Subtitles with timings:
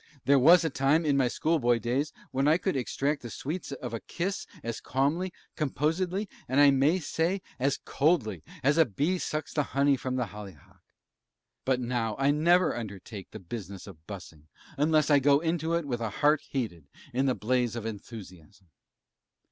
[0.25, 3.93] There was a time, in my schoolboy days, when I could extract the sweets of
[3.93, 9.53] a kiss as calmly, composedly, and I may say as coldly as a bee sucks
[9.53, 10.81] the honey from a hollyhock;
[11.65, 16.01] but now I never undertake the business of bussing unless I go into it with
[16.01, 18.69] a heart heated in the blaze of enthusiasm.